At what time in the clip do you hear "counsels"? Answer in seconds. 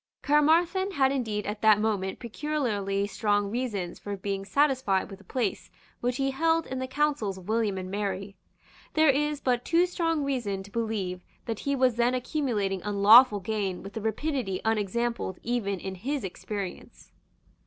6.87-7.37